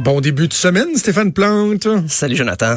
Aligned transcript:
Bon 0.00 0.22
début 0.22 0.48
de 0.48 0.54
semaine, 0.54 0.96
Stéphane 0.96 1.30
Plante. 1.30 1.86
Salut 2.08 2.34
Jonathan. 2.34 2.76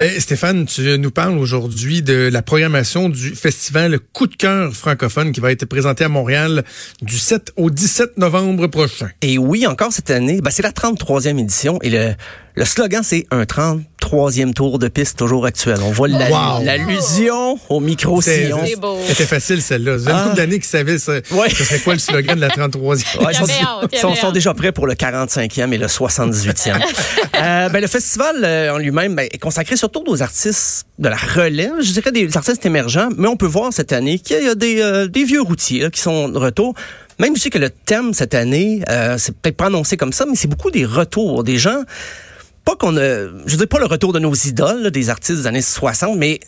Hey, 0.00 0.20
Stéphane, 0.22 0.64
tu 0.64 0.98
nous 0.98 1.10
parles 1.10 1.36
aujourd'hui 1.38 2.00
de 2.00 2.30
la 2.32 2.40
programmation 2.40 3.10
du 3.10 3.34
festival 3.34 3.98
Coup 4.14 4.26
de 4.26 4.34
cœur 4.34 4.72
francophone 4.72 5.32
qui 5.32 5.40
va 5.40 5.52
être 5.52 5.66
présenté 5.66 6.02
à 6.04 6.08
Montréal 6.08 6.64
du 7.02 7.18
7 7.18 7.52
au 7.56 7.68
17 7.70 8.16
novembre 8.16 8.66
prochain. 8.68 9.10
Et 9.20 9.36
oui, 9.36 9.66
encore 9.66 9.92
cette 9.92 10.10
année, 10.10 10.40
ben 10.40 10.50
c'est 10.50 10.62
la 10.62 10.70
33e 10.72 11.38
édition 11.38 11.78
et 11.82 11.90
le, 11.90 12.14
le 12.54 12.64
slogan 12.64 13.02
c'est 13.04 13.26
un 13.30 13.42
33e 13.42 14.54
tour 14.54 14.78
de 14.78 14.88
piste 14.88 15.18
toujours 15.18 15.44
actuel. 15.44 15.76
On 15.82 15.90
voit 15.92 16.08
Wow. 16.08 16.64
l'allusion 16.64 17.58
au 17.68 17.78
micro-sillon. 17.80 18.60
C'est 18.66 18.76
beau. 18.80 18.96
C'était 19.06 19.26
facile 19.26 19.60
celle-là. 19.60 19.98
J'ai 19.98 20.04
une 20.04 20.10
Ah. 20.10 20.22
couple 20.24 20.36
d'années 20.36 20.58
qui 20.58 20.68
savait 20.68 20.98
ça. 20.98 21.12
Ouais. 21.32 21.50
Ce 21.50 21.64
serait 21.64 21.78
quoi 21.80 21.92
le 21.92 21.98
slogan 22.00 22.34
de 22.36 22.40
la 22.40 22.48
33e? 22.56 23.18
Ouais, 23.24 23.32
ils 23.92 24.16
sont, 24.16 24.32
déjà 24.32 24.54
prêts 24.54 24.72
pour 24.72 24.86
le 24.86 24.94
45e 24.94 25.70
et 25.74 25.78
le 25.78 25.86
78e. 25.86 26.80
Euh, 27.34 27.68
ben, 27.70 27.80
le 27.80 27.88
festival 27.88 28.36
euh, 28.44 28.74
en 28.74 28.78
lui-même 28.78 29.16
ben, 29.16 29.26
est 29.32 29.38
consacré 29.38 29.74
surtout 29.82 30.04
aux 30.06 30.22
artistes 30.22 30.86
de 31.00 31.08
la 31.08 31.16
relève, 31.16 31.72
je 31.80 31.90
dirais 31.90 32.12
des 32.12 32.36
artistes 32.36 32.64
émergents, 32.64 33.08
mais 33.16 33.26
on 33.26 33.36
peut 33.36 33.46
voir 33.48 33.72
cette 33.72 33.92
année 33.92 34.20
qu'il 34.20 34.40
y 34.40 34.48
a 34.48 34.54
des, 34.54 34.80
euh, 34.80 35.08
vieux 35.12 35.42
routiers 35.42 35.90
qui 35.90 36.00
sont 36.00 36.28
de 36.28 36.38
retour. 36.38 36.74
Même 37.18 37.34
si 37.34 37.50
que 37.50 37.58
le 37.58 37.68
thème 37.68 38.14
cette 38.14 38.34
année, 38.34 38.84
euh, 38.88 39.16
c'est 39.18 39.36
peut-être 39.36 39.56
pas 39.56 39.66
annoncé 39.66 39.96
comme 39.96 40.12
ça, 40.12 40.24
mais 40.24 40.36
c'est 40.36 40.46
beaucoup 40.46 40.70
des 40.70 40.84
retours, 40.84 41.42
des 41.42 41.58
gens 41.58 41.82
pas 42.64 42.76
qu'on 42.76 42.96
a, 42.96 43.26
je 43.44 43.56
dis 43.56 43.66
pas 43.66 43.80
le 43.80 43.86
retour 43.86 44.12
de 44.12 44.20
nos 44.20 44.32
idoles, 44.32 44.92
des 44.92 45.10
artistes 45.10 45.40
des 45.40 45.46
années 45.48 45.62
60, 45.62 46.16
mais 46.16 46.38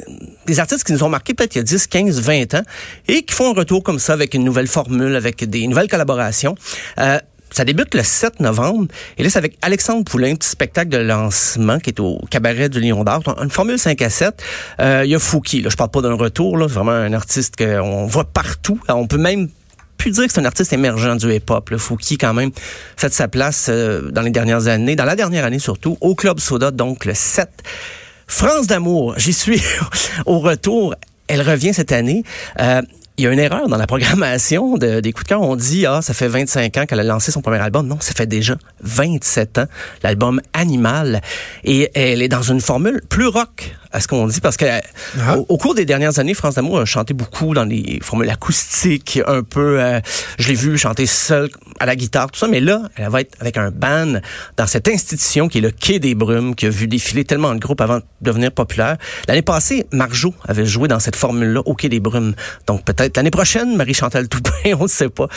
des 0.46 0.60
artistes 0.60 0.84
qui 0.84 0.92
nous 0.92 1.02
ont 1.02 1.08
marqués 1.08 1.34
peut-être 1.34 1.56
il 1.56 1.58
y 1.58 1.60
a 1.60 1.64
10, 1.64 1.88
15, 1.88 2.20
20 2.20 2.54
ans 2.54 2.62
et 3.08 3.22
qui 3.22 3.34
font 3.34 3.50
un 3.50 3.54
retour 3.54 3.82
comme 3.82 3.98
ça 3.98 4.12
avec 4.12 4.34
une 4.34 4.44
nouvelle 4.44 4.68
formule, 4.68 5.16
avec 5.16 5.42
des 5.42 5.66
nouvelles 5.66 5.88
collaborations. 5.88 6.54
Euh, 7.00 7.18
ça 7.50 7.64
débute 7.64 7.94
le 7.94 8.02
7 8.02 8.40
novembre. 8.40 8.88
Et 9.16 9.22
là, 9.22 9.30
c'est 9.30 9.38
avec 9.38 9.56
Alexandre 9.62 10.04
Poulain, 10.04 10.34
petit 10.34 10.48
spectacle 10.48 10.88
de 10.88 10.98
lancement 10.98 11.78
qui 11.78 11.90
est 11.90 12.00
au 12.00 12.18
cabaret 12.30 12.68
du 12.68 12.80
Lion 12.80 13.04
d'Or. 13.04 13.22
Une 13.40 13.50
formule 13.50 13.78
5 13.78 14.02
à 14.02 14.10
7. 14.10 14.42
Euh, 14.80 15.02
il 15.04 15.10
y 15.10 15.14
a 15.14 15.18
Fouki. 15.18 15.62
Là, 15.62 15.70
je 15.70 15.76
parle 15.76 15.90
pas 15.90 16.02
d'un 16.02 16.14
retour. 16.14 16.58
C'est 16.60 16.74
vraiment 16.74 16.92
un 16.92 17.12
artiste 17.12 17.56
qu'on 17.56 18.06
voit 18.06 18.24
partout. 18.24 18.80
Alors, 18.88 19.00
on 19.00 19.06
peut 19.06 19.18
même 19.18 19.48
plus 19.96 20.10
dire 20.10 20.26
que 20.26 20.32
c'est 20.32 20.40
un 20.40 20.44
artiste 20.44 20.72
émergent 20.72 21.16
du 21.16 21.32
hip-hop. 21.32 21.70
Le 21.70 21.78
Fouki, 21.78 22.18
quand 22.18 22.34
même, 22.34 22.50
fait 22.96 23.12
sa 23.12 23.28
place 23.28 23.68
euh, 23.70 24.10
dans 24.10 24.22
les 24.22 24.30
dernières 24.30 24.66
années, 24.66 24.96
dans 24.96 25.04
la 25.04 25.16
dernière 25.16 25.44
année 25.44 25.58
surtout, 25.60 25.96
au 26.00 26.14
Club 26.14 26.40
Soda, 26.40 26.70
donc 26.70 27.04
le 27.04 27.14
7. 27.14 27.48
France 28.26 28.66
d'amour, 28.66 29.14
j'y 29.16 29.32
suis 29.32 29.62
au 30.26 30.40
retour. 30.40 30.94
Elle 31.28 31.42
revient 31.42 31.72
cette 31.72 31.92
année. 31.92 32.24
Euh, 32.60 32.82
il 33.16 33.24
y 33.24 33.26
a 33.28 33.32
une 33.32 33.38
erreur 33.38 33.68
dans 33.68 33.76
la 33.76 33.86
programmation 33.86 34.76
de, 34.76 35.00
des 35.00 35.12
coups 35.12 35.24
de 35.24 35.28
cœur. 35.28 35.42
On 35.42 35.56
dit, 35.56 35.86
ah, 35.86 36.02
ça 36.02 36.14
fait 36.14 36.26
25 36.26 36.76
ans 36.78 36.86
qu'elle 36.86 37.00
a 37.00 37.04
lancé 37.04 37.30
son 37.30 37.42
premier 37.42 37.60
album. 37.60 37.86
Non, 37.86 37.98
ça 38.00 38.12
fait 38.12 38.26
déjà 38.26 38.56
27 38.80 39.58
ans, 39.58 39.66
l'album 40.02 40.40
Animal. 40.52 41.20
Et 41.62 41.90
elle 41.94 42.22
est 42.22 42.28
dans 42.28 42.42
une 42.42 42.60
formule 42.60 43.02
plus 43.08 43.26
rock, 43.26 43.76
à 43.94 44.00
ce 44.00 44.08
qu'on 44.08 44.26
dit, 44.26 44.40
parce 44.40 44.56
que 44.56 44.64
Ah. 45.20 45.38
au, 45.38 45.46
au 45.48 45.56
cours 45.56 45.74
des 45.74 45.84
dernières 45.84 46.18
années, 46.18 46.34
France 46.34 46.56
D'amour 46.56 46.80
a 46.80 46.84
chanté 46.84 47.14
beaucoup 47.14 47.54
dans 47.54 47.64
les 47.64 48.00
formules 48.02 48.28
acoustiques, 48.28 49.20
un 49.26 49.42
peu, 49.42 49.80
euh, 49.80 50.00
je 50.38 50.48
l'ai 50.48 50.54
vu 50.54 50.76
chanter 50.76 51.06
seule 51.06 51.48
à 51.78 51.86
la 51.86 51.94
guitare, 51.96 52.30
tout 52.30 52.38
ça. 52.40 52.48
Mais 52.48 52.60
là, 52.60 52.82
elle 52.96 53.08
va 53.08 53.20
être 53.20 53.34
avec 53.40 53.56
un 53.56 53.70
band 53.70 54.20
dans 54.56 54.66
cette 54.66 54.88
institution 54.88 55.48
qui 55.48 55.58
est 55.58 55.60
le 55.60 55.70
Quai 55.70 55.98
des 56.00 56.14
Brumes, 56.14 56.54
qui 56.56 56.66
a 56.66 56.70
vu 56.70 56.88
défiler 56.88 57.24
tellement 57.24 57.54
de 57.54 57.60
groupes 57.60 57.80
avant 57.80 57.98
de 57.98 58.02
devenir 58.20 58.50
populaire. 58.52 58.96
L'année 59.28 59.42
passée, 59.42 59.86
Marjo 59.92 60.34
avait 60.48 60.66
joué 60.66 60.88
dans 60.88 60.98
cette 60.98 61.16
formule-là 61.16 61.60
au 61.64 61.74
Quai 61.74 61.88
des 61.88 62.00
Brumes. 62.00 62.34
Donc 62.66 62.84
peut-être 62.84 63.16
l'année 63.16 63.30
prochaine, 63.30 63.76
Marie-Chantal 63.76 64.28
Toupin, 64.28 64.50
on 64.78 64.82
ne 64.84 64.88
sait 64.88 65.08
pas. 65.08 65.28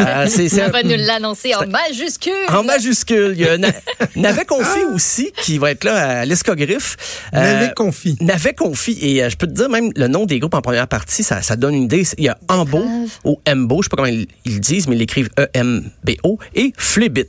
Euh, 0.00 0.26
c'est- 0.28 0.48
c'est- 0.48 0.60
Elle 0.60 0.72
va 0.72 0.82
nous 0.82 0.96
l'annoncer 0.96 1.54
en 1.54 1.66
majuscule. 1.66 2.32
en 2.48 2.64
majuscule. 2.64 3.34
Il 3.36 3.40
y 3.40 3.48
a 3.48 3.56
Na- 3.56 3.68
Navet 4.16 4.44
Confi 4.46 4.84
aussi 4.94 5.30
qui 5.42 5.58
va 5.58 5.70
être 5.70 5.84
là 5.84 6.20
à 6.20 6.24
l'Escogriffe. 6.24 6.96
Euh, 7.34 7.40
Navet 7.40 7.72
Confi. 8.02 8.16
Navet 8.20 8.54
Confi. 8.54 8.98
Et 9.02 9.22
euh, 9.22 9.28
je 9.30 9.36
peux 9.36 9.46
te 9.46 9.52
dire, 9.52 9.68
même 9.68 9.90
le 9.96 10.08
nom 10.08 10.26
des 10.26 10.38
groupes 10.38 10.54
en 10.54 10.60
première 10.62 10.88
partie, 10.88 11.22
ça, 11.22 11.42
ça 11.42 11.56
donne 11.56 11.74
une 11.74 11.82
idée. 11.84 12.04
Il 12.18 12.24
y 12.24 12.28
a 12.28 12.38
Ambo 12.48 12.82
ou 13.24 13.40
Embo, 13.48 13.82
je 13.82 13.86
sais 13.86 13.88
pas 13.90 13.96
comment 13.96 14.08
ils, 14.08 14.26
ils 14.44 14.54
le 14.54 14.60
disent, 14.60 14.88
mais 14.88 14.96
ils 14.96 15.00
l'écrivent 15.00 15.28
E-M-B-O 15.38 16.38
et 16.54 16.72
Flibit. 16.76 17.26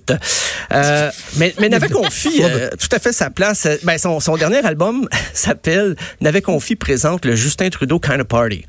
Euh, 0.72 1.12
mais, 1.38 1.54
mais 1.60 1.70
Navet 1.70 1.90
Confi, 1.90 2.42
euh, 2.44 2.70
tout 2.80 2.90
à 2.92 3.00
fait 3.00 3.12
sa 3.14 3.30
place. 3.30 3.66
Euh, 3.66 3.76
Ben, 3.84 3.98
son, 3.98 4.20
son 4.20 4.38
dernier 4.38 4.64
album 4.66 5.08
s'appelle 5.34 5.96
Navet 6.22 6.42
Confi 6.42 6.76
présente 6.76 7.26
le 7.26 7.36
Justin 7.36 7.70
Trudeau 7.70 8.00
Kind 8.00 8.22
of 8.22 8.28
Party. 8.28 8.66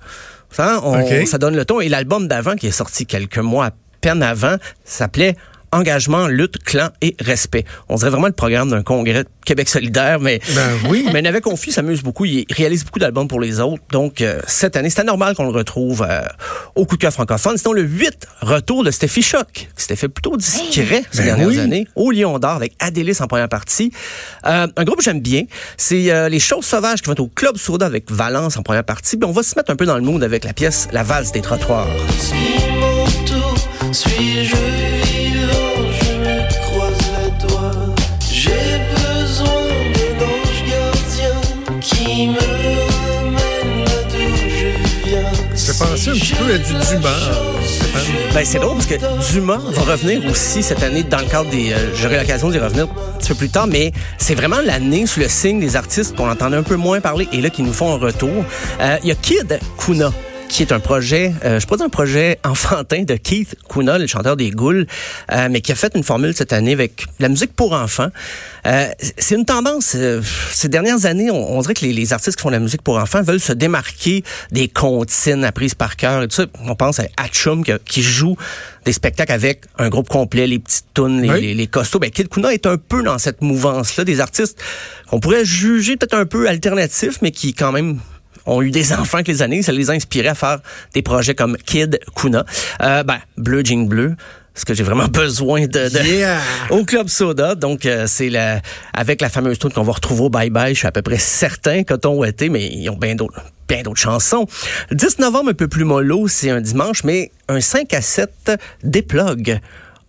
Ça, 0.51 0.81
on- 0.85 1.27
ça 1.27 1.39
donne 1.39 1.57
le 1.57 1.65
ton. 1.65 1.81
Et 1.81 1.89
l'album 1.89 2.29
d'avant, 2.29 2.57
qui 2.57 2.67
est 2.67 2.71
sorti 2.73 3.07
quelques 3.07 3.39
mois 3.39 3.67
à 3.67 3.71
peine 4.01 4.23
avant, 4.23 4.57
s'appelait 4.85 5.37
Engagement, 5.73 6.27
lutte, 6.29 6.63
clan 6.63 6.91
et 7.01 7.17
respect. 7.19 7.65
On 7.89 7.97
dirait 7.97 8.11
vraiment 8.11 8.27
le 8.27 8.33
programme 8.33 8.71
d'un 8.71 8.83
congrès 8.83 9.25
de 9.25 9.29
Québec 9.45 9.69
solidaire, 9.69 10.21
mais 10.21 10.41
Ben 10.55 10.71
oui. 10.91 11.07
mais 11.13 11.23
Navet 11.23 11.41
Confi 11.41 11.73
s'amuse 11.73 12.03
beaucoup. 12.03 12.27
Il 12.27 12.45
réalise 12.51 12.85
beaucoup 12.85 12.99
d'albums 12.99 13.27
pour 13.27 13.41
les 13.41 13.59
autres. 13.59 13.83
Donc, 13.91 14.21
euh, 14.21 14.41
cette 14.47 14.77
année, 14.77 14.91
c'était 14.91 15.05
normal 15.05 15.35
qu'on 15.35 15.45
le 15.45 15.51
retrouve 15.51 16.07
euh, 16.09 16.21
au 16.75 16.85
coup 16.85 16.97
de 16.97 17.01
cœur 17.01 17.13
francophone. 17.13 17.57
Sinon, 17.57 17.73
le 17.73 17.83
8, 17.83 18.27
retour 18.43 18.85
de 18.85 18.91
Steffi 18.91 19.23
Choc, 19.23 19.47
qui 19.53 19.67
s'était 19.77 19.97
fait 19.97 20.09
plutôt 20.09 20.37
discret 20.37 21.03
ces 21.11 21.19
Ben 21.19 21.25
dernières 21.25 21.49
oui. 21.49 21.59
années, 21.59 21.87
au 21.97 22.11
Lion 22.11 22.39
d'Or 22.39 22.53
avec 22.53 22.75
Adélis 22.79 23.17
en 23.21 23.27
première 23.27 23.49
partie. 23.49 23.93
Euh, 24.47 24.67
un 24.77 24.85
groupe 24.85 24.99
que 24.99 25.05
j'aime 25.05 25.21
bien, 25.21 25.45
c'est 25.79 26.11
euh, 26.13 26.29
Les 26.29 26.39
Choses 26.39 26.67
Sauvages 26.67 27.01
qui 27.01 27.07
vont 27.07 27.13
être 27.13 27.21
au 27.21 27.29
Club 27.29 27.57
Soda 27.57 27.87
avec 27.87 28.11
Valence 28.11 28.57
en 28.59 28.63
première 28.63 28.85
partie. 28.85 29.17
Puis 29.17 29.27
on 29.29 29.33
va 29.33 29.43
se 29.43 29.55
mettre 29.57 29.71
un 29.71 29.77
peu 29.77 29.87
dans 29.87 29.97
le 29.97 30.03
mood 30.03 30.23
avec 30.23 30.45
la 30.45 30.53
pièce 30.53 30.89
La 30.93 31.03
valse 31.03 31.33
des 31.33 31.41
trottoirs. 31.41 31.89
Suis 33.93 34.47
Ben, 48.35 48.45
c'est 48.45 48.59
drôle 48.59 48.77
parce 48.77 48.87
que 48.87 49.33
Dumas 49.33 49.59
va 49.59 49.93
revenir 49.93 50.25
aussi 50.31 50.63
cette 50.63 50.83
année 50.83 51.03
dans 51.03 51.19
le 51.19 51.25
cadre 51.27 51.51
des. 51.51 51.73
euh, 51.73 51.95
J'aurai 51.95 52.19
l'occasion 52.19 52.51
d'y 52.51 52.59
revenir 52.59 52.85
un 52.85 53.19
petit 53.19 53.29
peu 53.29 53.35
plus 53.35 53.49
tard, 53.51 53.67
mais 53.67 53.93
c'est 54.19 54.35
vraiment 54.35 54.61
l'année 54.65 55.07
sous 55.07 55.21
le 55.21 55.29
signe 55.29 55.61
des 55.61 55.77
artistes 55.77 56.17
qu'on 56.17 56.31
entendait 56.31 56.57
un 56.57 56.63
peu 56.63 56.77
moins 56.77 57.01
parler 57.01 57.29
et 57.33 57.41
là 57.41 57.51
qui 57.51 57.63
nous 57.63 57.73
font 57.75 57.93
un 57.95 57.99
retour. 57.99 58.45
Euh, 58.81 58.97
Il 59.03 59.09
y 59.09 59.13
a 59.13 59.15
Kid 59.15 59.59
Kuna 59.79 60.13
qui 60.53 60.63
est 60.63 60.73
un 60.73 60.81
projet, 60.81 61.33
euh, 61.47 61.59
je 61.59 61.67
dire 61.67 61.81
un 61.81 61.89
projet 61.89 62.39
enfantin 62.45 63.05
de 63.05 63.15
Keith 63.17 63.57
Kuna, 63.71 63.97
le 63.97 64.07
chanteur 64.07 64.37
des 64.37 64.51
Goules, 64.51 64.87
euh, 65.33 65.49
mais 65.51 65.63
qui 65.63 65.73
a 65.73 65.75
fait 65.75 65.93
une 65.95 66.03
formule 66.05 66.35
cette 66.35 66.53
année 66.53 66.73
avec 66.73 67.07
la 67.21 67.31
musique 67.31 67.55
pour 67.55 67.73
enfants. 67.73 68.09
Euh, 68.67 68.87
c'est 69.17 69.35
une 69.35 69.47
tendance, 69.47 69.95
euh, 69.97 70.21
ces 70.51 70.69
dernières 70.69 71.07
années, 71.07 71.31
on, 71.31 71.57
on 71.57 71.61
dirait 71.63 71.73
que 71.73 71.87
les, 71.87 71.95
les 71.95 72.13
artistes 72.13 72.37
qui 72.37 72.43
font 72.43 72.51
de 72.51 72.55
la 72.55 72.61
musique 72.61 72.83
pour 72.83 72.99
enfants 72.99 73.23
veulent 73.23 73.41
se 73.41 73.55
démarquer 73.55 74.25
des 74.51 74.69
comptines 74.69 75.43
apprises 75.43 75.75
par 75.75 75.97
cœur 75.97 76.23
et 76.23 76.29
tout 76.29 76.37
ça. 76.37 76.45
On 76.67 76.75
pense 76.75 77.01
à 77.01 77.05
Hatchum 77.17 77.65
qui, 77.65 77.73
qui 77.87 78.03
joue 78.03 78.37
des 78.85 78.93
spectacles 78.93 79.33
avec 79.33 79.63
un 79.79 79.89
groupe 79.89 80.11
complet, 80.11 80.47
les 80.47 80.59
petites 80.59 80.85
tunes, 80.95 81.23
les, 81.23 81.31
Oui. 81.31 81.41
les, 81.41 81.55
les 81.55 81.67
costauds. 81.67 81.99
Ben, 81.99 82.11
Kid 82.11 82.29
Kuna 82.29 82.53
est 82.53 82.67
un 82.67 82.77
peu 82.77 83.03
dans 83.03 83.17
cette 83.17 83.41
mouvance-là, 83.41 84.05
des 84.05 84.21
artistes 84.21 84.61
qu'on 85.09 85.19
pourrait 85.19 85.47
juger 85.47 85.97
peut-être 85.97 86.15
un 86.15 86.27
peu 86.27 86.47
alternatifs, 86.47 87.23
mais 87.23 87.31
qui 87.31 87.55
quand 87.55 87.73
même 87.73 87.99
ont 88.47 88.63
eu 88.63 88.71
des 88.71 88.93
enfants 88.93 89.19
avec 89.19 89.29
les 89.29 89.43
années, 89.43 89.63
ça 89.63 89.73
les 89.73 89.91
a 89.91 89.93
inspirés 89.95 90.29
à 90.29 90.35
faire 90.35 90.59
des 90.95 91.03
projets 91.03 91.35
comme 91.35 91.57
Kid 91.57 92.01
Kuna. 92.17 92.45
Euh, 92.83 93.03
ben, 93.03 93.19
Bleu 93.37 93.63
Jean 93.65 93.87
Bleu, 93.87 94.15
ce 94.55 94.65
que 94.65 94.75
j'ai 94.75 94.83
vraiment 94.83 95.09
besoin 95.09 95.63
de, 95.67 95.67
de- 95.89 96.05
Yeah! 96.07 96.39
au 96.71 96.85
Club 96.85 97.09
Soda. 97.09 97.55
Donc, 97.55 97.87
euh, 97.87 98.07
c'est 98.07 98.29
la, 98.31 98.61
avec 98.93 99.21
la 99.21 99.29
fameuse 99.29 99.59
tune 99.59 99.71
qu'on 99.73 99.83
va 99.85 99.93
retrouver 99.93 100.23
au 100.23 100.29
Bye 100.31 100.51
Bye, 100.51 100.75
je 100.75 100.79
suis 100.81 100.89
à 100.89 100.93
peu 100.93 101.03
près 101.03 101.19
certain, 101.19 101.85
Coton 101.85 102.15
Ouaté, 102.17 102.49
mais 102.49 102.67
ils 102.67 102.89
ont 102.91 102.97
bien 102.97 103.15
d'autres 103.15 103.41
bien 103.69 103.83
d'autres 103.83 104.01
chansons. 104.01 104.47
Le 104.91 104.97
10 104.97 105.21
novembre, 105.21 105.51
un 105.51 105.55
peu 105.55 105.69
plus 105.69 105.85
mollo, 105.85 106.29
c'est 106.29 106.51
un 106.51 106.61
dimanche, 106.61 107.05
mais 107.05 107.31
un 107.49 107.61
5 107.63 107.95
à 107.95 108.03
7 108.03 108.53
déplug. 108.83 109.61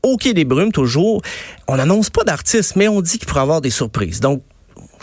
Au 0.01 0.17
Quai 0.17 0.33
des 0.33 0.43
Brumes, 0.43 0.73
toujours. 0.73 1.21
On 1.69 1.77
n'annonce 1.77 2.09
pas 2.09 2.25
d'artistes, 2.25 2.75
mais 2.75 2.89
on 2.89 2.99
dit 3.01 3.19
qu'il 3.19 3.27
pourrait 3.27 3.39
y 3.39 3.43
avoir 3.43 3.61
des 3.61 3.69
surprises. 3.69 4.19
Donc, 4.19 4.43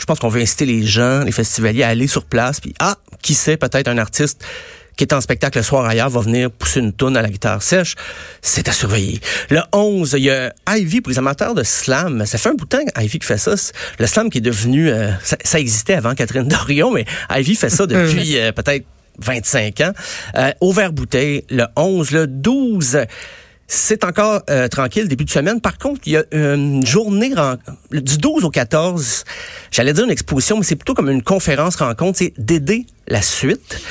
je 0.01 0.05
pense 0.05 0.17
qu'on 0.17 0.29
veut 0.29 0.41
inciter 0.41 0.65
les 0.65 0.83
gens, 0.83 1.23
les 1.23 1.31
festivaliers 1.31 1.83
à 1.83 1.89
aller 1.89 2.07
sur 2.07 2.25
place, 2.25 2.59
puis 2.59 2.73
ah, 2.79 2.97
qui 3.21 3.35
sait, 3.35 3.55
peut-être 3.55 3.87
un 3.87 3.99
artiste 3.99 4.43
qui 4.97 5.03
est 5.03 5.13
en 5.13 5.21
spectacle 5.21 5.59
le 5.59 5.63
soir 5.63 5.85
ailleurs 5.85 6.09
va 6.09 6.21
venir 6.21 6.49
pousser 6.49 6.79
une 6.79 6.91
toune 6.91 7.15
à 7.15 7.21
la 7.21 7.29
guitare 7.29 7.61
sèche. 7.61 7.95
C'est 8.41 8.67
à 8.67 8.71
surveiller. 8.71 9.21
Le 9.49 9.61
11, 9.71 10.15
il 10.17 10.23
y 10.23 10.31
a 10.31 10.53
Ivy 10.69 11.01
pour 11.01 11.11
les 11.11 11.19
amateurs 11.19 11.53
de 11.53 11.63
slam. 11.63 12.25
Ça 12.25 12.39
fait 12.39 12.49
un 12.49 12.55
bout 12.55 12.65
de 12.65 12.69
temps 12.69 12.83
Ivy 12.99 13.19
qui 13.19 13.25
fait 13.27 13.37
ça. 13.37 13.53
Le 13.99 14.07
slam 14.07 14.29
qui 14.29 14.39
est 14.39 14.41
devenu... 14.41 14.89
euh, 14.89 15.11
ça, 15.23 15.37
ça 15.43 15.59
existait 15.59 15.93
avant 15.93 16.13
Catherine 16.15 16.47
Dorion, 16.47 16.91
mais 16.91 17.05
Ivy 17.29 17.55
fait 17.55 17.69
ça 17.69 17.85
depuis 17.85 18.37
euh, 18.39 18.51
peut-être 18.51 18.85
25 19.19 19.81
ans. 19.81 19.91
Euh, 20.35 20.51
au 20.61 20.73
vert 20.73 20.93
bouteille, 20.93 21.45
le 21.49 21.65
11, 21.75 22.11
le 22.11 22.27
12... 22.27 22.97
C'est 23.73 24.03
encore 24.03 24.41
euh, 24.49 24.67
tranquille 24.67 25.07
début 25.07 25.23
de 25.23 25.29
semaine. 25.29 25.61
Par 25.61 25.77
contre, 25.77 26.01
il 26.05 26.11
y 26.11 26.17
a 26.17 26.25
une 26.33 26.85
journée 26.85 27.33
du 27.89 28.17
12 28.17 28.43
au 28.43 28.49
14. 28.49 29.23
J'allais 29.71 29.93
dire 29.93 30.03
une 30.03 30.11
exposition, 30.11 30.57
mais 30.57 30.63
c'est 30.63 30.75
plutôt 30.75 30.93
comme 30.93 31.09
une 31.09 31.23
conférence 31.23 31.77
rencontre. 31.77 32.17
C'est 32.17 32.33
d'aider 32.37 32.85
la 33.07 33.21
suite. 33.21 33.81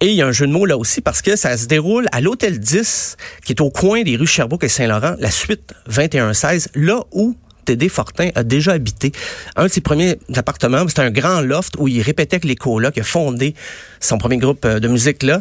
Et 0.00 0.08
il 0.08 0.16
y 0.16 0.20
a 0.20 0.26
un 0.26 0.32
jeu 0.32 0.46
de 0.46 0.52
mots 0.52 0.66
là 0.66 0.76
aussi 0.76 1.00
parce 1.00 1.22
que 1.22 1.34
ça 1.34 1.56
se 1.56 1.64
déroule 1.64 2.08
à 2.12 2.20
l'hôtel 2.20 2.60
10, 2.60 3.16
qui 3.42 3.52
est 3.52 3.62
au 3.62 3.70
coin 3.70 4.02
des 4.02 4.16
rues 4.16 4.26
Sherbrooke 4.26 4.64
et 4.64 4.68
Saint-Laurent, 4.68 5.14
la 5.18 5.30
suite 5.30 5.72
2116, 5.86 6.68
là 6.74 7.00
où 7.12 7.34
Tédé 7.64 7.88
Fortin 7.88 8.28
a 8.34 8.42
déjà 8.42 8.72
habité. 8.72 9.12
Un 9.56 9.64
de 9.64 9.68
ses 9.68 9.80
premiers 9.80 10.18
appartements, 10.34 10.86
c'était 10.88 11.00
un 11.00 11.10
grand 11.10 11.40
loft 11.40 11.76
où 11.78 11.88
il 11.88 12.02
répétait 12.02 12.38
que 12.38 12.46
les 12.46 12.56
colocs, 12.56 12.96
il 12.96 13.00
a 13.00 13.04
fondé 13.04 13.54
son 13.98 14.18
premier 14.18 14.36
groupe 14.36 14.66
euh, 14.66 14.78
de 14.78 14.88
musique 14.88 15.22
là. 15.22 15.40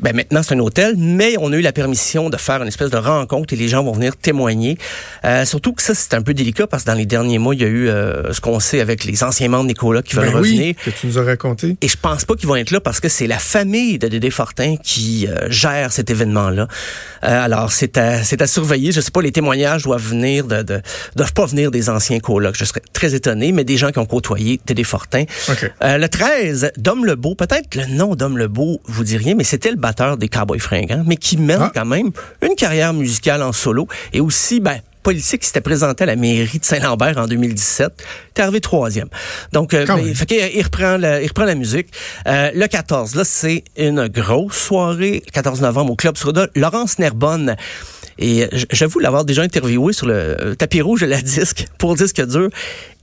Ben 0.00 0.14
maintenant 0.14 0.42
c'est 0.42 0.54
un 0.54 0.58
hôtel, 0.60 0.94
mais 0.96 1.34
on 1.40 1.52
a 1.52 1.56
eu 1.56 1.60
la 1.60 1.72
permission 1.72 2.30
de 2.30 2.36
faire 2.36 2.62
une 2.62 2.68
espèce 2.68 2.90
de 2.90 2.96
rencontre 2.96 3.52
et 3.52 3.56
les 3.56 3.68
gens 3.68 3.82
vont 3.82 3.92
venir 3.92 4.16
témoigner. 4.16 4.78
Euh, 5.24 5.44
surtout 5.44 5.72
que 5.72 5.82
ça 5.82 5.94
c'est 5.94 6.14
un 6.14 6.22
peu 6.22 6.34
délicat 6.34 6.66
parce 6.66 6.84
que 6.84 6.88
dans 6.90 6.94
les 6.96 7.06
derniers 7.06 7.38
mois 7.38 7.54
il 7.54 7.60
y 7.60 7.64
a 7.64 7.68
eu 7.68 7.88
euh, 7.88 8.32
ce 8.32 8.40
qu'on 8.40 8.60
sait 8.60 8.80
avec 8.80 9.04
les 9.04 9.22
anciens 9.24 9.48
membres 9.48 9.66
Nicolas 9.66 10.02
qui 10.02 10.14
veulent 10.14 10.26
Ben 10.30 10.36
revenir. 10.36 10.60
oui, 10.60 10.76
que 10.84 10.90
tu 10.90 11.06
nous 11.06 11.18
as 11.18 11.24
raconté. 11.24 11.76
Et 11.80 11.88
je 11.88 11.96
pense 11.96 12.24
pas 12.24 12.34
qu'ils 12.36 12.48
vont 12.48 12.56
être 12.56 12.70
là 12.70 12.80
parce 12.80 13.00
que 13.00 13.08
c'est 13.08 13.26
la 13.26 13.38
famille 13.38 13.98
de 13.98 14.08
Dédé 14.08 14.30
Fortin 14.30 14.76
qui 14.82 15.26
euh, 15.26 15.50
gère 15.50 15.92
cet 15.92 16.10
événement-là. 16.10 16.68
Euh, 17.24 17.44
alors 17.44 17.72
c'est 17.72 17.98
à 17.98 18.22
c'est 18.22 18.40
à 18.42 18.46
surveiller. 18.46 18.92
Je 18.92 19.00
sais 19.00 19.10
pas, 19.10 19.22
les 19.22 19.32
témoignages 19.32 19.82
doivent 19.82 20.02
venir 20.08 20.46
de, 20.46 20.62
de 20.62 20.80
doivent 21.16 21.32
pas 21.32 21.46
venir 21.46 21.70
des 21.70 21.90
anciens 21.90 22.20
colocs. 22.20 22.56
Je 22.56 22.64
serais 22.64 22.82
très 22.92 23.14
étonné, 23.14 23.52
mais 23.52 23.64
des 23.64 23.76
gens 23.76 23.90
qui 23.90 23.98
ont 23.98 24.06
côtoyé 24.06 24.60
Dédé 24.66 24.84
Fortin. 24.84 25.24
OK. 25.48 25.70
Euh, 25.82 25.98
le 25.98 26.08
13, 26.08 26.72
Dom 26.76 27.04
Lebeau, 27.04 27.34
peut-être 27.34 27.74
le 27.74 27.86
nom 27.86 28.14
Dom 28.14 28.38
Lebeau 28.38 28.80
vous 28.86 29.04
dit 29.04 29.16
rien, 29.16 29.34
mais 29.34 29.44
c'était 29.44 29.70
le 29.70 29.76
batteur 29.88 30.16
des 30.18 30.28
Cowboys 30.28 30.60
fringants, 30.60 31.02
mais 31.06 31.16
qui 31.16 31.36
mène 31.38 31.58
Ah. 31.62 31.72
quand 31.74 31.86
même 31.86 32.10
une 32.42 32.54
carrière 32.56 32.92
musicale 32.92 33.42
en 33.42 33.52
solo 33.52 33.88
et 34.12 34.20
aussi, 34.20 34.60
ben, 34.60 34.78
politique, 35.02 35.40
il 35.42 35.46
s'était 35.46 35.62
présenté 35.62 36.02
à 36.04 36.06
la 36.06 36.16
mairie 36.16 36.58
de 36.58 36.64
Saint-Lambert 36.64 37.16
en 37.16 37.26
2017. 37.26 37.92
Il 38.36 38.40
est 38.40 38.42
arrivé 38.42 38.60
troisième. 38.60 39.08
Donc, 39.54 39.72
euh, 39.72 39.86
mais- 39.96 40.12
fait 40.12 40.26
qu'il- 40.26 40.50
il 40.54 40.62
reprend, 40.62 40.98
la, 40.98 41.22
il 41.22 41.28
reprend 41.28 41.44
la 41.46 41.54
musique. 41.54 41.86
Euh, 42.26 42.50
le 42.54 42.66
14, 42.66 43.14
là, 43.14 43.24
c'est 43.24 43.64
une 43.78 44.08
grosse 44.08 44.56
soirée, 44.56 45.22
le 45.24 45.30
14 45.32 45.62
novembre 45.62 45.92
au 45.92 45.96
Club 45.96 46.18
Soda. 46.18 46.48
Laurence 46.54 46.98
Nerbonne. 46.98 47.56
Et 48.18 48.42
euh, 48.44 48.48
j'avoue 48.72 48.98
l'avoir 48.98 49.24
déjà 49.24 49.42
interviewé 49.42 49.92
sur 49.94 50.06
le 50.08 50.14
euh, 50.14 50.54
tapis 50.54 50.82
rouge 50.82 51.00
de 51.00 51.06
la 51.06 51.22
disque 51.22 51.64
pour 51.78 51.94
disque 51.94 52.20
dur. 52.26 52.50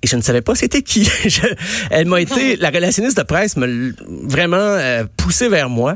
Et 0.04 0.08
je 0.08 0.16
ne 0.16 0.22
savais 0.22 0.42
pas 0.42 0.54
c'était 0.54 0.84
qui. 0.84 1.06
Je- 1.26 1.42
elle 1.90 2.06
m'a 2.06 2.22
été, 2.22 2.56
la 2.58 2.70
relationniste 2.70 3.18
de 3.18 3.24
presse 3.24 3.56
m'a 3.58 3.66
vraiment 4.08 4.58
euh, 4.58 5.06
poussé 5.18 5.50
vers 5.50 5.70
moi. 5.70 5.96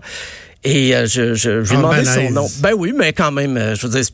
Et 0.64 0.96
euh, 0.96 1.06
je, 1.06 1.34
je, 1.34 1.64
je 1.64 1.70
lui 1.70 1.74
ai 1.74 1.78
En 1.78 1.90
demandé 1.90 2.06
son 2.06 2.32
nom. 2.32 2.48
Ben 2.60 2.74
oui, 2.78 2.94
mais 2.96 3.14
quand 3.14 3.32
même, 3.32 3.58
euh, 3.58 3.76
je 3.76 3.88
veux 3.88 3.94
dire, 3.94 4.10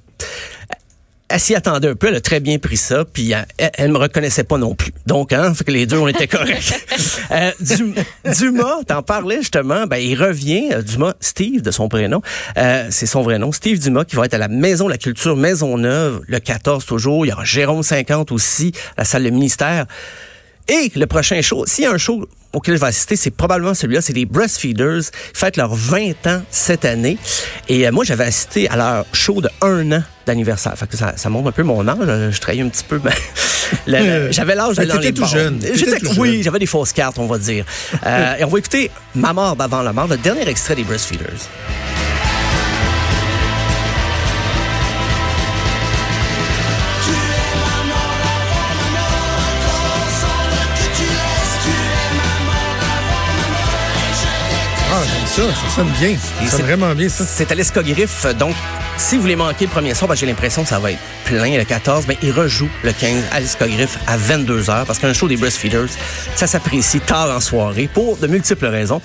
elle 1.28 1.40
s'y 1.40 1.56
attendait 1.56 1.90
un 1.90 1.96
peu, 1.96 2.08
elle 2.08 2.16
a 2.16 2.22
très 2.22 2.40
bien 2.40 2.60
pris 2.60 2.78
ça, 2.78 3.04
puis 3.04 3.32
elle, 3.32 3.48
elle, 3.58 3.72
elle 3.74 3.92
me 3.92 3.98
reconnaissait 3.98 4.44
pas 4.44 4.60
non 4.60 4.76
plus. 4.76 4.92
Donc, 5.08 5.34
hein, 5.34 5.54
fait 5.56 5.64
que 5.64 5.72
les 5.72 5.88
deux, 5.88 5.98
on 5.98 6.08
était 6.08 6.28
corrects. 6.28 6.74
euh, 7.32 7.52
Dum- 7.60 7.96
Dumas, 8.38 8.84
t'en 8.88 9.02
parlais 9.02 9.38
justement, 9.38 9.88
ben 9.88 9.98
il 9.98 10.16
revient, 10.22 10.70
euh, 10.72 10.82
Dumas, 10.84 11.16
Steve 11.20 11.64
de 11.64 11.72
son 11.72 11.90
prénom, 11.90 12.22
euh, 12.58 12.88
c'est 12.92 13.08
son 13.08 13.24
vrai 13.24 13.40
nom, 13.40 13.52
Steve 13.52 13.80
Dumas, 13.80 14.06
qui 14.06 14.16
va 14.16 14.26
être 14.26 14.36
à 14.36 14.38
la 14.38 14.48
Maison 14.50 14.86
de 14.86 14.92
la 14.92 15.00
Culture 15.00 15.36
Maisonneuve, 15.36 16.22
le 16.28 16.40
14 16.40 16.86
toujours. 16.86 17.26
Il 17.26 17.30
y 17.30 17.34
aura 17.34 17.44
Jérôme 17.44 17.82
50 17.82 18.32
aussi, 18.32 18.72
à 18.96 19.02
la 19.02 19.06
salle 19.06 19.24
de 19.24 19.32
ministère. 19.32 19.88
Et 20.68 20.92
le 20.96 21.06
prochain 21.06 21.42
show, 21.42 21.64
s'il 21.68 21.84
y 21.84 21.88
a 21.88 21.92
un 21.92 21.98
show 21.98 22.28
auquel 22.54 22.76
je 22.76 22.80
vais 22.80 22.88
assister, 22.88 23.16
c'est 23.16 23.32
probablement 23.32 23.74
celui-là, 23.74 24.02
c'est 24.02 24.14
les 24.14 24.26
Breastfeeders. 24.26 25.02
Fêtent 25.34 25.58
leurs 25.58 25.76
20 25.76 26.26
ans 26.28 26.42
cette 26.50 26.86
année. 26.86 27.18
Et 27.70 27.86
euh, 27.88 27.92
moi, 27.92 28.04
j'avais 28.04 28.24
assisté 28.24 28.68
à 28.70 28.76
leur 28.78 29.06
show 29.14 29.42
de 29.42 29.50
un 29.62 29.92
an 29.92 30.04
d'anniversaire. 30.26 30.74
Fait 30.78 30.88
que 30.88 30.98
ça, 30.98 31.14
ça 31.18 31.30
montre 31.30 31.50
un 31.50 31.52
peu 31.52 31.64
mon 31.64 31.88
âge. 31.88 31.98
Euh, 32.02 32.32
Je 32.32 32.40
trahis 32.42 32.62
un 32.62 32.70
petit 32.70 32.84
peu. 32.84 33.00
mais 33.04 33.12
le- 33.88 34.26
le- 34.28 34.32
j'avais 34.32 34.56
l'âge 34.56 34.78
d'aller 34.78 34.90
dans 34.94 35.00
les 35.00 35.14
tout 35.14 35.22
bars. 35.22 35.30
jeune. 35.30 35.60
J'étais- 35.74 36.00
tout 36.00 36.14
Oui, 36.18 36.42
j'avais 36.42 36.60
des 36.60 36.66
fausses 36.66 36.94
cartes, 36.94 37.20
on 37.20 37.28
va 37.28 37.38
dire. 37.38 37.66
Euh, 38.06 38.36
et 38.40 38.44
on 38.44 38.48
va 38.48 38.58
écouter 38.58 38.90
Ma 39.14 39.34
mort 39.34 39.56
d'avant 39.56 39.82
la 39.84 39.94
mort, 39.94 40.08
le 40.08 40.18
dernier 40.18 40.48
extrait 40.50 40.76
des 40.76 40.84
Breastfeeders. 40.84 41.48
Ça, 55.26 55.42
ça 55.54 55.76
sonne 55.76 55.90
bien. 56.00 56.16
Ça 56.18 56.28
c'est- 56.46 56.58
sonne 56.58 56.62
vraiment 56.66 56.94
bien, 56.96 57.10
ça. 57.10 57.26
C'est 57.26 57.52
à 57.52 57.56
l'escogriffe, 57.56 58.26
donc 58.38 58.56
si 58.98 59.16
vous 59.16 59.22
voulez 59.24 59.36
manquer 59.36 59.66
le 59.66 59.72
premier 59.72 59.94
soir, 59.94 60.08
ben, 60.08 60.16
j'ai 60.16 60.26
l'impression 60.26 60.64
que 60.64 60.70
ça 60.70 60.80
va 60.80 60.92
être 60.92 61.00
plein 61.26 61.58
le 61.58 61.64
14, 61.66 62.06
mais 62.08 62.18
il 62.24 62.32
rejoue 62.32 62.70
le 62.84 62.92
15 62.94 63.24
à 63.32 63.40
l'escogriffe 63.40 63.98
à 64.08 64.18
22h 64.18 64.86
parce 64.86 65.00
qu'un 65.00 65.14
show 65.14 65.28
des 65.28 65.36
Breastfeeders, 65.38 65.88
ça 66.36 66.48
s'apprécie 66.48 67.00
tard 67.02 67.30
en 67.36 67.40
soirée 67.42 67.90
pour 67.94 68.18
de 68.18 68.28
multiples 68.28 68.68
raisons. 68.68 69.02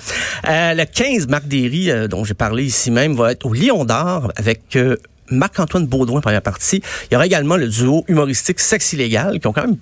Euh, 0.47 0.73
le 0.73 0.85
15, 0.85 1.27
Marc 1.27 1.47
Derry, 1.47 1.91
euh, 1.91 2.07
dont 2.07 2.23
j'ai 2.23 2.33
parlé 2.35 2.63
ici 2.63 2.91
même, 2.91 3.15
va 3.15 3.31
être 3.33 3.45
au 3.45 3.53
Lion 3.53 3.83
d'Or 3.83 4.31
avec 4.37 4.75
euh, 4.75 4.95
Marc-Antoine 5.29 5.87
Baudouin, 5.87 6.21
première 6.21 6.41
partie. 6.41 6.81
Il 7.09 7.13
y 7.13 7.15
aura 7.15 7.25
également 7.25 7.57
le 7.57 7.67
duo 7.67 8.05
humoristique 8.07 8.59
Sexe 8.59 8.93
Illégal, 8.93 9.39
qui 9.39 9.47
ont 9.47 9.53
quand 9.53 9.63
même 9.65 9.77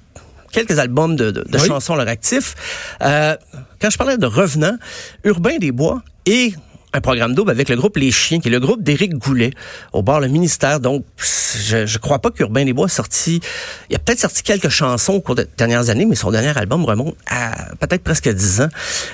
quelques 0.51 0.79
albums 0.79 1.15
de, 1.15 1.29
de- 1.31 1.41
de 1.47 1.57
Oui. 1.59 1.67
chansons 1.67 1.93
à 1.93 1.97
leur 1.97 2.07
actif. 2.07 2.55
Euh, 3.01 3.35
quand 3.79 3.89
je 3.91 3.97
parlais 3.97 4.17
de 4.17 4.25
revenants, 4.25 4.77
Urbain 5.23 5.57
des 5.59 5.71
Bois 5.71 6.01
et 6.29 6.53
un 6.93 7.01
programme 7.01 7.35
double 7.35 7.51
avec 7.51 7.69
le 7.69 7.75
groupe 7.75 7.97
Les 7.97 8.11
Chiens, 8.11 8.39
qui 8.39 8.47
est 8.47 8.51
le 8.51 8.59
groupe 8.59 8.81
d'Éric 8.81 9.13
Goulet, 9.13 9.51
au 9.93 10.01
bord 10.01 10.19
le 10.19 10.27
ministère. 10.27 10.79
Donc, 10.79 11.05
je, 11.17 11.85
je 11.85 11.97
crois 11.99 12.19
pas 12.19 12.31
qu'Urbain 12.31 12.65
des 12.65 12.73
Bois 12.73 12.87
a 12.87 12.89
sorti... 12.89 13.41
Il 13.89 13.95
a 13.95 13.99
peut-être 13.99 14.19
sorti 14.19 14.41
quelques 14.41 14.69
chansons 14.69 15.13
au 15.13 15.21
cours 15.21 15.35
des 15.35 15.45
dernières 15.57 15.89
années, 15.89 16.05
mais 16.05 16.15
son 16.15 16.31
dernier 16.31 16.57
album 16.57 16.83
remonte 16.85 17.15
à 17.29 17.53
peut-être 17.79 18.03
presque 18.03 18.27
10 18.27 18.61
ans. 18.61 18.69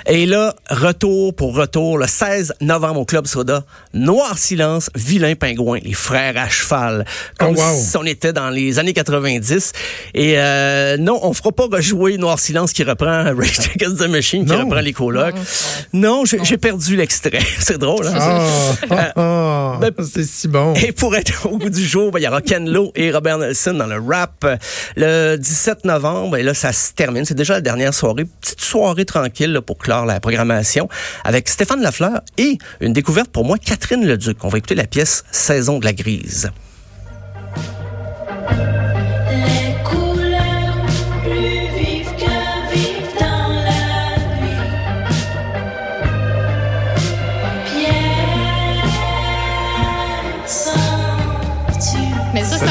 Et 0.07 0.25
là, 0.25 0.55
retour 0.69 1.35
pour 1.35 1.53
retour, 1.55 1.97
le 1.97 2.07
16 2.07 2.53
novembre 2.61 3.01
au 3.01 3.05
Club 3.05 3.27
Soda, 3.27 3.65
Noir 3.93 4.37
Silence, 4.37 4.89
Vilain 4.95 5.35
Pingouin, 5.35 5.79
les 5.83 5.93
frères 5.93 6.37
à 6.37 6.47
cheval. 6.49 7.05
Comme 7.39 7.55
Oh, 7.57 7.61
wow. 7.61 7.79
si 7.79 7.95
on 7.97 8.03
était 8.05 8.33
dans 8.33 8.49
les 8.49 8.79
années 8.79 8.93
90. 8.93 9.71
Et 10.13 10.35
euh, 10.37 10.97
non, 10.97 11.19
on 11.23 11.33
fera 11.33 11.51
pas 11.51 11.67
rejouer 11.71 12.17
Noir 12.17 12.39
Silence 12.39 12.71
qui 12.73 12.83
reprend 12.83 13.23
Rage 13.37 13.59
Against 13.75 13.97
the 13.99 14.07
Machine, 14.09 14.45
qui 14.45 14.51
Non. 14.51 14.63
reprend 14.65 14.79
les 14.81 14.93
colocs. 14.93 15.35
Non, 15.93 16.23
j'ai 16.25 16.39
j'ai 16.43 16.57
perdu 16.57 16.95
l'extrait. 16.95 17.39
C'est 17.67 17.79
drôle, 17.79 18.05
hein? 18.05 18.13
Ah, 18.15 18.45
ah, 18.91 19.11
ah, 19.15 19.79
ben- 19.81 19.91
c'est 20.05 20.23
si 20.23 20.47
bon. 20.47 20.75
Et 20.75 20.91
pour 20.91 21.15
être 21.15 21.47
au 21.47 21.57
bout 21.57 21.71
du 21.71 21.83
jour, 21.83 22.11
ben, 22.11 22.19
il 22.19 22.23
y 22.23 22.27
aura 22.27 22.43
Ken 22.43 22.69
Lo 22.69 22.91
et 22.93 23.11
Robert 23.11 23.39
Nelson 23.39 23.73
dans 23.73 23.87
le 23.87 23.99
rap 23.99 24.43
euh, 24.43 24.55
le 24.95 25.35
17 25.35 25.83
novembre. 25.83 26.37
Et 26.37 26.43
là, 26.43 26.53
ça 26.53 26.71
se 26.71 26.93
termine. 26.93 27.25
C'est 27.25 27.33
déjà 27.33 27.55
la 27.55 27.61
dernière 27.61 27.91
soirée. 27.91 28.25
Petite 28.25 28.61
soirée 28.61 29.05
tranquille 29.05 29.51
là, 29.51 29.63
pour 29.63 29.79
clore 29.79 30.05
la 30.05 30.19
programmation 30.19 30.87
avec 31.23 31.49
Stéphane 31.49 31.81
Lafleur 31.81 32.21
et 32.37 32.59
une 32.81 32.93
découverte 32.93 33.31
pour 33.31 33.45
moi, 33.45 33.57
Catherine 33.57 34.05
Leduc. 34.05 34.37
On 34.43 34.49
va 34.49 34.59
écouter 34.59 34.75
la 34.75 34.85
pièce 34.85 35.23
Saison 35.31 35.79
de 35.79 35.85
la 35.85 35.93
grise. 35.93 36.51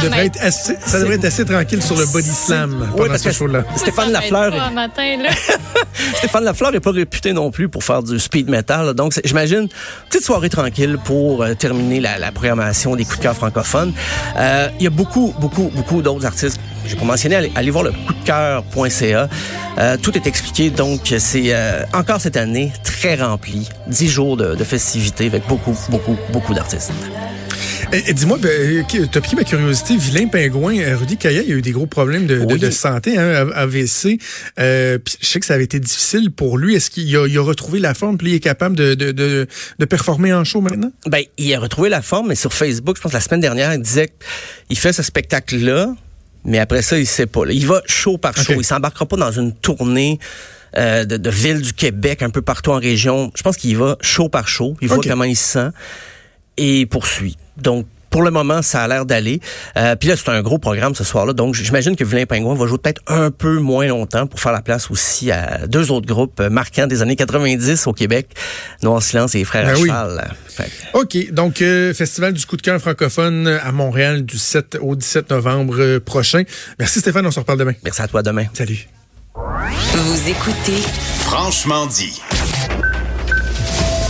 Devrait, 0.05 0.23
m'aide. 0.25 0.37
être 0.37 0.45
assez, 0.45 0.77
ça 0.85 1.01
devrait 1.01 1.15
être 1.17 1.25
assez 1.25 1.45
tranquille 1.45 1.83
sur 1.83 1.97
le 1.97 2.07
body 2.07 2.29
slam 2.31 2.77
Oui, 2.81 2.89
pendant 2.97 3.09
parce 3.09 3.23
ce 3.23 3.33
show-là. 3.33 3.65
Stéphane 3.77 4.13
Lafleur 4.13 4.53
pas 4.53 4.63
un 4.65 4.71
matin, 4.71 5.17
là. 5.23 5.31
Stéphane 6.17 6.45
Lafleur 6.45 6.73
n'est 6.73 6.81
pas 6.81 6.91
réputé 6.93 7.33
non 7.33 7.51
plus 7.51 7.69
pour 7.69 7.85
faire 7.85 8.03
du 8.03 8.19
speed 8.19 8.49
metal. 8.49 8.87
là. 8.87 8.93
Donc, 8.95 9.19
j'imagine, 9.25 9.69
petite 10.09 10.25
soirée 10.25 10.49
tranquille 10.49 10.99
pour 11.05 11.43
euh, 11.43 11.55
terminer 11.55 12.01
la, 12.01 12.19
la 12.19 12.33
programmation 12.33 12.97
des 12.97 13.05
coups 13.05 13.19
de 13.19 13.23
cœur 13.23 13.35
francophones. 13.35 13.93
Euh, 14.37 14.69
Il 14.79 14.85
y 14.85 14.87
a 14.87 14.91
beaucoup, 14.91 15.35
beaucoup, 15.41 15.71
beaucoup 15.75 16.03
d'autres 16.03 16.27
artistes. 16.27 16.61
J'ai 16.87 16.97
pas 16.97 17.05
mentionné, 17.05 17.37
allez, 17.37 17.53
allez 17.55 17.71
voir 17.71 17.85
le 17.85 17.93
coup 17.93 18.13
de 18.13 18.25
cœur.ca. 18.27 19.29
Euh, 19.79 19.97
tout 20.01 20.15
est 20.17 20.27
expliqué. 20.27 20.71
Donc, 20.71 21.15
c'est 21.19 21.55
euh, 21.55 21.83
encore 21.95 22.21
cette 22.21 22.37
année 22.37 22.73
très 22.83 23.15
rempli. 23.17 23.69
Dix 23.87 24.09
jours 24.09 24.37
de, 24.37 24.55
de 24.55 24.65
festivités 24.65 25.27
avec 25.27 25.47
beaucoup, 25.47 25.77
beaucoup, 25.89 26.17
beaucoup 26.33 26.55
d'artistes. 26.55 26.93
Et, 27.95 28.11
et 28.11 28.13
dis-moi, 28.13 28.39
ben, 28.39 28.85
tu 28.89 29.03
as 29.03 29.21
piqué 29.21 29.37
ma 29.37 29.45
curiosité. 29.45 29.97
Vilain 29.97 30.27
Pingouin, 30.27 30.77
euh, 30.81 30.97
Rudy 30.97 31.17
Kaya, 31.17 31.43
il 31.43 31.53
a 31.53 31.55
eu 31.55 31.63
des 31.63 31.71
gros 31.71 31.87
problèmes 31.87 32.27
de, 32.27 32.41
de- 32.45 32.55
Oui. 32.55 32.59
de 32.59 32.71
santé, 32.71 33.17
hein, 33.17 33.49
AVC. 33.55 34.19
Euh, 34.59 34.99
puis 34.99 35.17
je 35.21 35.27
sais 35.27 35.39
que 35.39 35.47
ça 35.47 35.55
avait 35.55 35.63
été 35.65 35.79
difficile 35.79 36.33
pour 36.33 36.59
lui. 36.59 36.75
Est-ce 36.75 36.91
qu'il 36.91 37.17
a, 37.17 37.27
il 37.29 37.39
a 37.39 37.43
retrouvé 37.43 37.79
la 37.79 37.95
forme, 37.95 38.19
puis 38.19 38.31
il 38.31 38.35
est 38.35 38.41
capable 38.41 38.75
de, 38.75 38.95
de, 38.95 39.13
de, 39.13 39.47
de 39.79 39.85
performer 39.85 40.33
en 40.35 40.43
show 40.43 40.61
maintenant? 40.61 40.91
Ben, 41.07 41.23
il 41.39 41.55
a 41.55 41.61
retrouvé 41.61 41.89
la 41.89 42.03
forme, 42.03 42.29
mais 42.29 42.35
sur 42.35 42.53
Facebook, 42.53 42.97
je 42.97 43.03
pense 43.03 43.13
la 43.13 43.21
semaine 43.21 43.41
dernière, 43.41 43.73
il 43.73 43.81
disait 43.81 44.13
qu'il 44.69 44.77
fait 44.79 44.93
ce 44.93 45.05
spectacle-là, 45.05 45.95
mais 46.45 46.59
après 46.59 46.83
ça, 46.83 46.99
il 46.99 47.07
sait 47.07 47.27
pas. 47.27 47.45
là. 47.45 47.53
Il 47.53 47.67
va 47.67 47.81
show 47.87 48.19
par 48.19 48.37
show. 48.37 48.55
Ok. 48.55 48.59
Il 48.59 48.65
s'embarquera 48.65 49.07
pas 49.07 49.17
dans 49.17 49.31
une 49.31 49.55
tournée 49.55 50.19
euh, 50.77 51.05
de, 51.05 51.17
de 51.17 51.31
ville 51.31 51.61
du 51.61 51.73
Québec, 51.73 52.23
un 52.23 52.31
peu 52.31 52.43
partout 52.43 52.73
en 52.73 52.81
région. 52.81 53.31
Je 53.37 53.43
pense 53.45 53.57
qu'il 53.57 53.77
va 53.77 53.97
show 54.01 54.29
par 54.29 54.49
show. 54.49 54.77
Il 54.81 54.89
voit 54.89 54.99
comment 55.07 55.23
il 55.25 55.37
se 55.37 55.45
sent 55.53 55.69
et 56.57 56.87
poursuit. 56.87 57.37
Donc, 57.57 57.87
pour 58.15 58.23
le 58.23 58.31
moment, 58.31 58.63
ça 58.63 58.85
a 58.85 58.87
l'air 58.87 59.07
d'aller. 59.07 59.41
Euh, 59.77 59.97
puis 59.97 60.09
là, 60.09 60.15
c'est 60.17 60.29
un 60.29 60.41
gros 60.41 60.59
programme 60.59 60.95
ce 60.95 61.03
soir-là. 61.03 61.33
Donc, 61.33 61.57
j'imagine 61.57 61.97
que 61.97 62.05
Vilain 62.05 62.27
Pingouin 62.27 62.55
va 62.55 62.69
jouer 62.69 62.79
peut-être 62.79 63.03
un 63.09 63.33
peu 63.33 63.59
moins 63.59 63.89
longtemps 63.89 64.29
pour 64.29 64.39
faire 64.39 64.53
la 64.53 64.63
place 64.63 64.89
aussi 64.89 65.33
à 65.33 65.67
deux 65.67 65.91
autres 65.91 66.07
groupes 66.07 66.41
marquants 66.41 66.87
des 66.87 67.03
années 67.03 67.17
90 67.17 67.89
au 67.89 67.93
Québec, 67.93 68.29
Noir 68.85 69.03
Silence 69.03 69.35
et 69.35 69.39
les 69.39 69.45
Frères 69.45 69.67
Ben 69.67 69.77
oui. 69.81 69.91
OK. 70.93 71.33
Donc, 71.33 71.61
euh, 71.61 71.93
Festival 71.93 72.35
du 72.35 72.47
coup 72.47 72.57
de 72.57 72.63
cœur 72.63 72.81
francophone 72.81 73.49
à 73.49 73.73
Montréal 73.73 74.25
du 74.25 74.39
7 74.39 74.79
au 74.81 74.95
17 74.95 75.31
novembre 75.31 75.81
euh, 75.81 75.99
prochain. 75.99 76.45
Merci 76.79 77.01
Stéphane, 77.01 77.27
on 77.27 77.33
se 77.33 77.41
reparle 77.41 77.59
demain. 77.59 77.73
merci 77.83 78.01
à 78.01 78.07
toi 78.07 78.23
demain. 78.23 78.45
Salut. 78.53 78.87
Vous 79.35 80.29
écoutez 80.29 80.81
Franchement 81.19 81.87
dit. 81.87 82.21